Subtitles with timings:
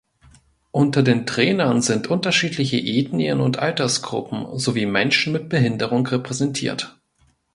[0.71, 6.99] Unter den Trainern sind unterschiedliche Ethnien und Altersgruppen sowie Menschen mit Behinderung repräsentiert.